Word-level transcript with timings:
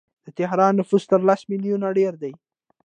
د 0.25 0.27
تهران 0.39 0.73
نفوس 0.79 1.03
تر 1.11 1.21
لس 1.27 1.41
میلیونه 1.51 1.87
ډیر 1.97 2.13
دی. 2.21 2.33